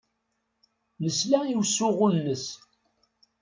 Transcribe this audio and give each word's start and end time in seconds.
Nesla 1.03 1.39
i 1.45 1.53
usuɣu-nnes. 1.61 2.45